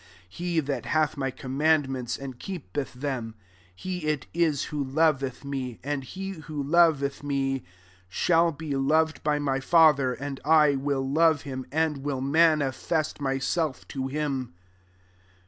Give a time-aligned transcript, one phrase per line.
[0.29, 3.35] 21 He that hath my commandments, and keepeth them,
[3.75, 7.63] he it is who lov eth me: and he who loveth me,
[8.09, 13.87] shall be loved by my Father; and I will love him, and will manifest myself
[13.89, 14.55] to him.